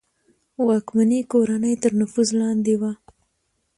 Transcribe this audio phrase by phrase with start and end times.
[0.65, 2.91] واکمنې کورنۍ تر نفوذ لاندې وه.